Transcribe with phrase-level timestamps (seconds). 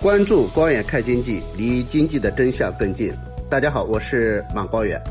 [0.00, 3.12] 关注光远看经济，离经济的真相更近。
[3.50, 5.02] 大家好，我是马光远。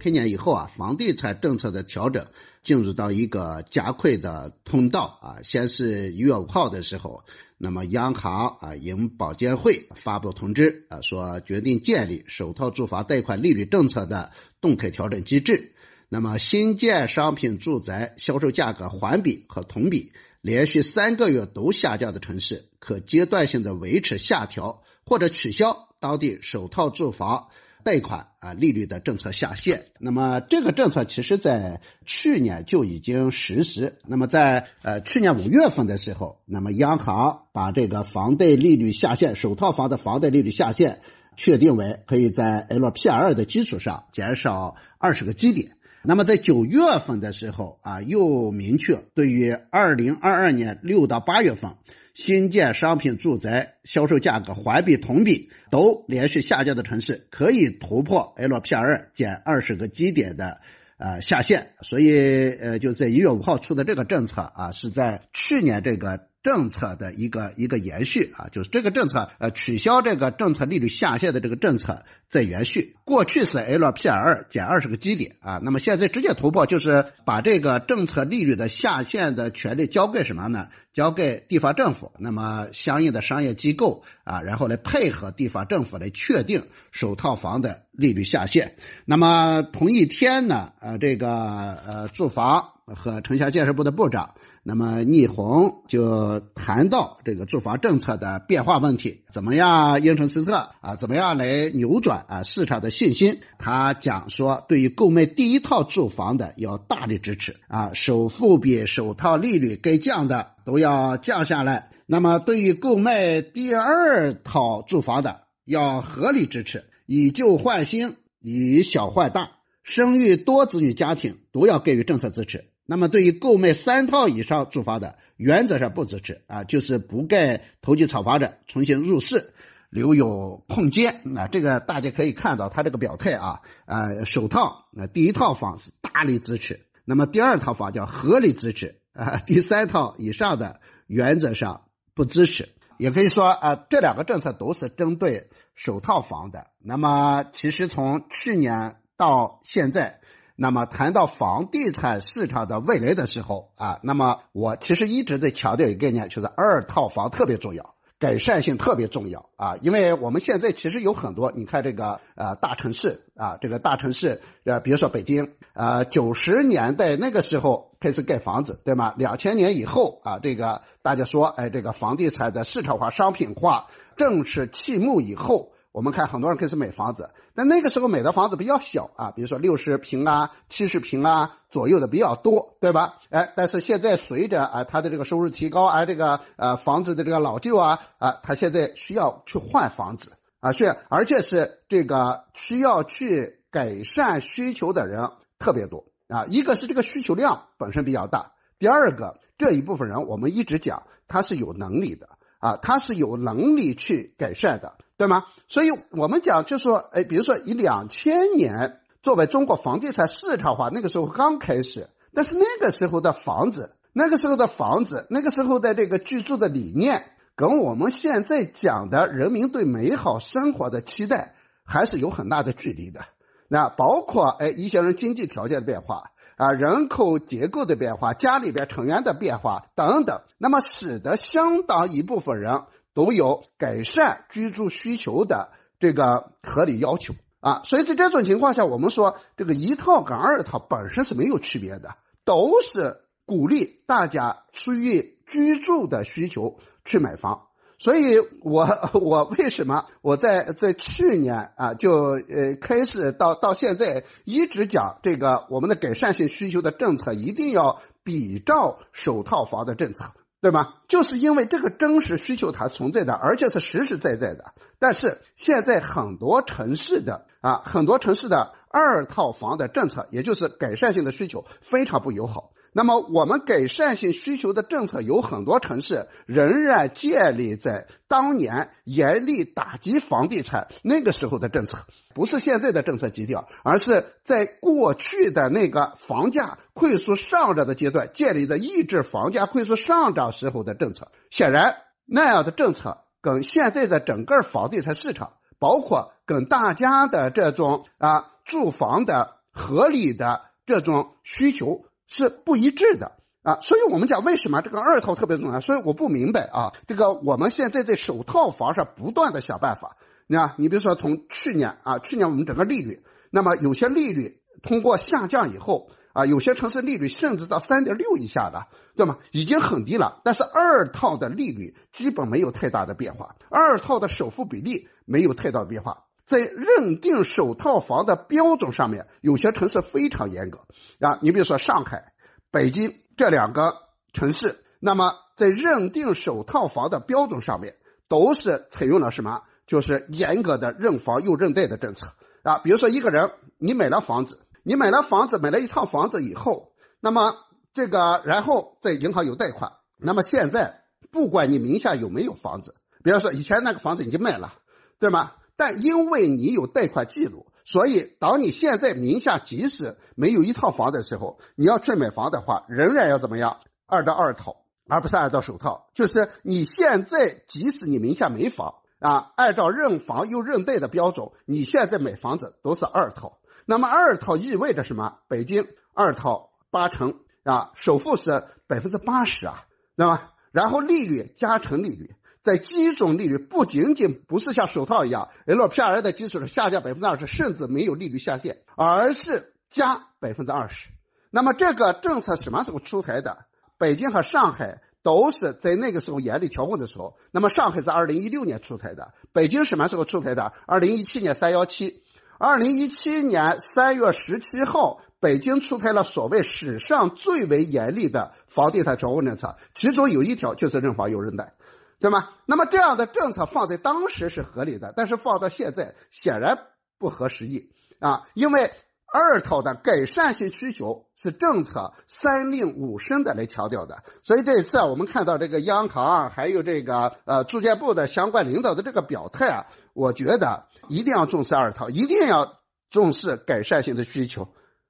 [0.00, 2.26] 开年以后啊，房地产政策的调整
[2.62, 5.36] 进入到一个加快的通道啊。
[5.42, 7.22] 先是一月五号的时候，
[7.56, 15.72] 那么央行啊，银保监会发布通知啊，说决定建立首套住房贷款利率政策的动态调整机制。
[16.08, 27.48] 那么新建商品住宅销售价格环比和同比连续三个月都下降的城市，可阶段性的维持下调或者取消当地首套住房。
[27.84, 33.96] 贷款啊利率的政策下限，那么这个政策其实在去年就已经实施。
[34.06, 41.00] 那么在呃去年五月份的时候，那么央行把这个房贷利率下限，首套房的房贷利率下限
[41.36, 45.77] 确定为可以在 LPR 的基础上减少二十个基点。
[46.02, 51.72] 那么在九月份的时候啊，又明确对于二零二二年六到八月份。
[52.14, 60.60] 新建商品住宅销售价格环比、同比都连续下降的城市，可以突破 LPR 减二十个基点的
[60.96, 61.72] 呃下限。
[61.82, 66.28] 所以呃，就在一月五号出的这个政策啊，是在去年这个。
[66.48, 72.96] 政策的一个一个延续啊，就是这个政策呃取消这个政策利率下限的这个政策在延续。
[73.04, 80.68] 过去是 LPR 减二十个基点啊，那么现在直接突破，就是把这个政策利率的下限的权利交给什么呢？
[80.94, 88.74] 交给地方政府，那么相应的商业机构啊，然后来配合地方政府来确定首套房的利率下限。
[89.04, 94.34] 那么同一天呢，呃，这个呃住房和城乡建设部的部长。
[94.62, 100.94] 那么倪虹就谈到这个住房政策的变化问题，怎么样因城施策啊？
[100.96, 103.40] 怎么样来扭转啊市场的信心？
[103.58, 111.90] 他讲说，对于购买第一套住房的要大力支持啊，首付比首套利率该降的都要降下来。
[112.06, 119.50] 那么对于购买第二套住房的要合理支持，以旧换新，以小换大，
[119.82, 122.66] 生育多子女家庭都要给予政策支持。
[122.90, 129.52] 那么，对于购买三套以上住房的，原则上不支持啊，就是不给投机炒房者重新入市
[129.90, 131.20] 留有空间。
[131.24, 141.82] 那这个大家可以看到他这个表态啊，呃，首套那第一套房是大力支持，那么第二套房叫合理支持啊，第三套以上的原则上
[142.14, 142.70] 不支持。
[142.96, 146.68] 也可以说啊，这两个政策都是针对首套房的。
[146.78, 150.20] 那么，其实从去年到现在。
[150.60, 169.14] 那么谈到房地产市场的未来的时候啊，那么我其实一直在强调一个概念，就是二套房特别重要，改善性特别重要啊，因为我们现在其实有很多，你看这个呃大城市啊，这个大城市呃，比如说北京，呃九十年代那个时候开始盖房子，对吗？
[169.16, 173.86] 两千年以后啊，这个大家说，哎，这个房地产的市场化、商品化
[174.16, 175.70] 正式启幕以后。
[175.90, 183.16] 我们看很多人开始买房子，但那个时候买的房子比较小啊，比如说六十平啊、七十平啊左右的比较多，对吧？
[183.30, 196.44] 哎，但是现在随着啊他的这个收入提高，而这个呃房子的这个老旧啊啊，他现在需要去换房子啊，是而且是这个需要去改善需求的人特别多啊。
[196.46, 204.96] 一个是这个需求量本身比较大，第二个这一部分人我们一直讲他是有能力的啊，他是有能力去改善的。
[205.16, 205.46] 对吗？
[205.66, 217.24] 所以我们讲，就说，哎，比如说以两千年作为中国房地产市场化那个时候刚开始，但是那个时候的房子，那个时候的房子，那个时候的这个居住的理念，
[217.56, 223.22] 跟我们现在讲的人民对美好生活的期待，还是有很大的距离的。
[223.68, 232.82] 那包括哎一些人经济条件的变化啊，人口结构的变化，家里边成员的变化等等，那么使得相当一部分人。
[233.14, 242.14] 都有改善居住需求的这个合理要求啊，所以在这种情况下，我们说这个一套跟二套本身是没有区别的，
[242.44, 247.67] 都是鼓励大家出于居住的需求去买房。
[247.98, 260.26] 所以，我我为什么我在在去年啊就呃开始到到现在一直讲这个我们的改善性需求的政策一定要比照首套房的政策。
[260.60, 260.94] 对吗？
[261.06, 264.74] 就是因为这个真实需求它存在的，而且是实实在在的。
[264.98, 272.72] 但是现在很多城市的啊，很多城市的二套房的政策，也就是改善性的需求非常不友好。
[272.98, 281.98] 那么，我们改善性需求的政策有很多城市仍然建立在当年严厉打击房地产那个时候的政策，
[282.34, 291.30] 不是现在的政策基调，而是在过去的那个房价快速上涨的阶段建立的抑制房价快速上涨时候的政策。
[291.50, 303.32] 显然，那样的政策跟现在的整个房地产市场，包括跟大家的这种啊住房的合理的这种需求是不一致的
[303.62, 303.80] 啊。
[303.80, 305.80] 所以我们讲为什么这个二套特别重要？
[305.80, 310.16] 所以我不明白啊，这个我们现在在首套房上不断的想办法。
[310.46, 319.38] 你看，你比如说从去年啊，去年我们整个利率，那么有些利率通过下降以后啊，有些城市利率甚至到三点六以下的，对吗？
[319.50, 320.40] 已经很低了。
[320.44, 330.78] 但是二套的利率基本没有太大的变化，二套的首付比例没有太大的变化，在认定首套房的标准上面，有些城市非常严格
[331.20, 331.38] 啊。
[331.42, 332.32] 你比如说上海、
[332.70, 333.94] 北京这两个
[334.32, 337.96] 城市，那么在认定首套房的标准上面，
[338.28, 339.60] 都是采用了什么？
[339.86, 342.28] 就是严格的认房又认贷的政策
[342.62, 347.54] 啊，比如说一个人你买了房子，你买了房子买了一套房子以后，那么
[347.92, 354.72] 这个然后在银行有贷款，那么现在不管你名下有没有房子，比方说以前那个房子已经卖了，
[355.18, 355.52] 对吗？
[355.78, 363.78] 但因为你有贷款记录，所以当你现在名下即使没有一套房的时候，你要去买房的话，仍然要怎么样？
[364.04, 368.96] 二到二套，而不是二到首套，就是你现在即使你名下没房。
[369.20, 373.58] 啊，按照认房又认贷的标准，你现在买房子都是二套。
[373.84, 375.38] 那么二套意味着什么？
[375.48, 379.86] 北京二套八成啊，首付是百分之八十啊，
[380.16, 380.52] 对吧？
[380.70, 382.36] 然后利率加成利率，
[382.68, 391.08] 在基准利率不仅仅不是像首套一样 LPR 的基础上下降百分之二十，甚至没有利率下限，而是加百分之二十。
[391.50, 393.56] 那么这个政策什么时候出台的？
[393.96, 395.00] 北京和上海。
[395.20, 397.36] 都是在那个时候严厉调控的时候。
[397.50, 400.72] 那么上海是二零一六年出台的，北京什么时候出台的？
[400.86, 402.22] 二零一七年三幺七，
[402.58, 411.74] 二零一七年三月十七号，北京出台了所谓史上最为严厉的房地产调控政策，其中有一条就是认房有认贷，
[412.20, 412.50] 对吗？
[412.66, 416.78] 那么这样的政策放在当时是合理的，但是放到现在显然
[417.18, 418.90] 不合时宜啊，因为。
[419.30, 432.78] 二套的改善性需求是政策三令五申的来强调的，所以这一次啊，我们看到这个央行还有这个呃住建部的相关领导的这个表态啊，我觉得一定要重视二套，一定要
[433.10, 434.68] 重视改善性的需求。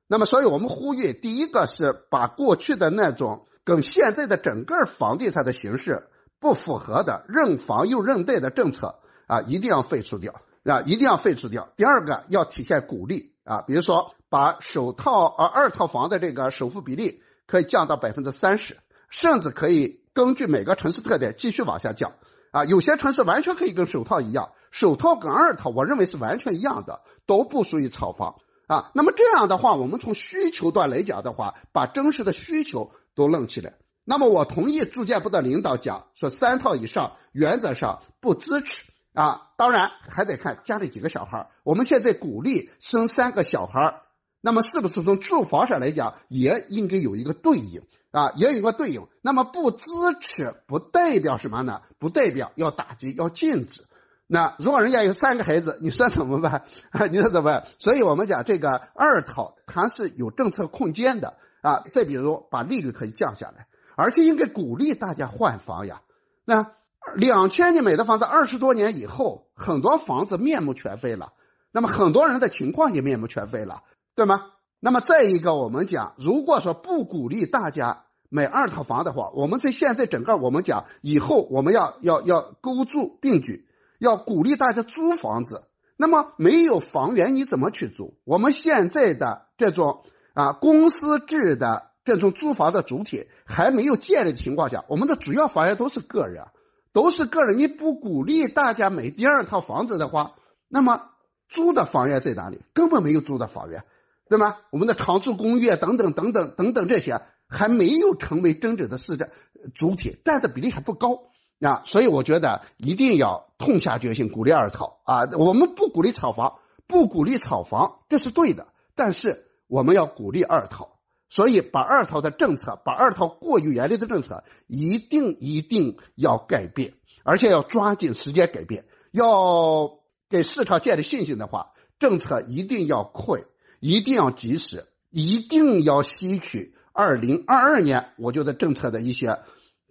[0.08, 6.08] 那么，所以我们呼吁，第一个是把过去的那种跟现在的整个房地产的形式
[6.40, 11.68] 不符合的认房又认贷的政策啊，一定要废除掉啊，一定要废除掉。
[11.76, 13.34] 第二个要体现鼓励。
[13.48, 18.76] 啊，比如说把首套呃二套房的这个首付比例可以降到百分之三十，
[19.08, 22.12] 甚至可以根据每个城市特点继续往下降。
[22.50, 28.34] 啊，有些城市完全可以跟首套一样，首套跟二套我认为是完全一样的，都不属于炒房。
[28.66, 33.78] 啊，那么这样的话，我们从需求端来讲的话，把真实的需求都弄起来。
[34.08, 38.84] 那么我同意住建部的领导讲说，三套以上原则上不支持。
[39.12, 44.00] 啊，当然还得看家里几个小孩我们现在鼓励生三个小孩
[44.40, 47.82] 那么是不是从住房上来讲也应该有一个对应
[48.12, 48.32] 啊？
[48.36, 49.06] 也有个对应。
[49.20, 49.86] 那么不支
[50.20, 51.82] 持不代表什么呢？
[51.98, 53.84] 不代表要打击要禁止。
[54.26, 56.64] 那如果人家有三个孩子，你说怎么办？
[57.10, 57.66] 你说怎么办？
[57.78, 61.82] 所以我们讲这个二套它是有政策空间的啊。
[61.92, 63.66] 再比如把利率可以降下来，
[63.98, 66.00] 而且应该鼓励大家换房呀。
[66.44, 66.72] 那。
[67.14, 71.32] 两千年买的房子，二十多年以后，很多房子面目全非了。
[71.72, 73.82] 那么很多人的情况也面目全非了，
[74.16, 74.46] 对吗？
[74.80, 83.68] 那么再一个，我们讲，如果说不鼓励大家买二套房的话，我们在现在整个我们讲以后我们要要要勾住并举，
[83.98, 85.68] 要鼓励大家租房子。
[85.96, 88.18] 那么没有房源你怎么去租？
[88.24, 90.02] 我们现在的这种
[90.34, 96.44] 啊公司制的这种租房的主体还没有建立的情况下，我们的主要房源都是个人。
[96.90, 100.34] 都是个人，你不鼓励大家买第二套房子的话，
[100.68, 101.10] 那么
[101.48, 102.62] 租的房源在哪里？
[102.72, 103.84] 根本没有租的房源，
[104.28, 104.56] 对吗？
[104.70, 109.28] 我们的长租公寓等等等等等等这些还没有成为真正的市政
[109.74, 111.20] 主体，占的比例还不高
[111.60, 111.82] 啊。
[111.84, 115.28] 所以我觉得一定要痛下决心鼓励二套啊！
[115.38, 120.97] 我们不鼓励炒房，不鼓励炒房，这是对的，但是我们要鼓励二套。
[121.28, 128.86] 所以，把二套的政策，把二套过于严厉的政策，一定一定要改变，而且要抓紧时间改变。
[129.10, 129.98] 要
[130.30, 133.40] 给市场建立信心的话，政策一定要快，
[133.80, 139.38] 一定要及时，一定要吸取二零二二年我觉得政策的一些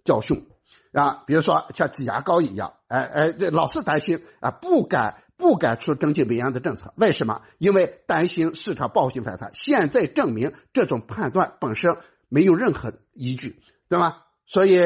[0.04, 0.46] 教训
[0.92, 5.22] 啊，比如说像挤牙膏一样，哎哎，老是担心啊，不敢。
[5.38, 7.40] 不敢出征进北洋的政策，为什么？
[7.56, 9.50] 因为担心市场报复性反弹。
[9.54, 11.96] 现在证明这种判断本身
[12.28, 14.16] 没有任何依据，对吗？
[14.44, 14.76] 所以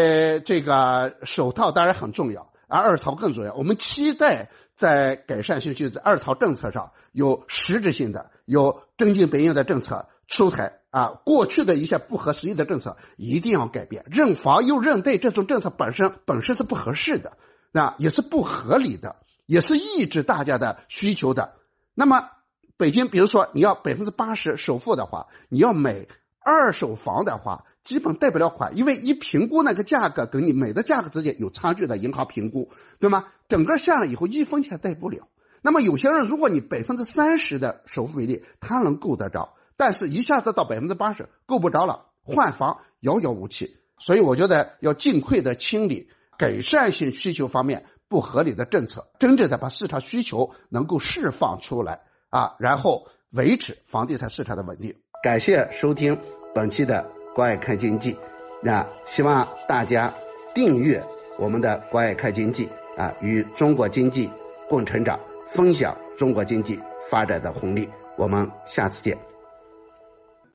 [0.45, 3.55] 这个首套当然很重要，而二套更重要。
[3.55, 11.21] 我们期待在改善性需求二套政策上有实质性的、有真金白银的政策出台啊。
[11.25, 17.39] 过去的一些不合时宜的政策一定要改变，认房又认贷这种政策本身本身是不合适的，
[17.71, 21.55] 那也是不合理的，也是抑制大家的需求的。
[21.95, 22.29] 那么
[22.77, 26.07] 北京，比如说你要百分之八十首付的话，你要买
[26.41, 27.65] 二手房的话。
[27.85, 32.71] 基本贷不了款，因为一评估那个价格跟你买的价格之间有差距的银行评估，
[33.01, 33.27] 对吗？
[33.49, 35.27] 整个下来以后一分钱贷不了。
[35.63, 43.77] 那么有些人，如果你百分之三十的首付比例，他能够得着，但是一下子到百分之八十够不着了，换房遥遥无期。
[43.99, 46.09] 所以我觉得要尽快的清理
[46.39, 54.95] 改善性需求方面不合理的政策，真正的把市场需求能够释放出来啊，然后维持房地产市场的稳定。
[55.23, 56.15] 感谢收听
[56.55, 57.03] 本期的。
[57.35, 58.15] 关爱看经济，
[58.63, 60.13] 那希望大家
[60.55, 61.03] 订阅
[61.39, 64.31] 我们的关爱看经济啊，与中国经济
[64.69, 66.79] 共成长，分享中国经济
[67.11, 67.89] 发展的红利。
[68.19, 69.32] 我们下次见。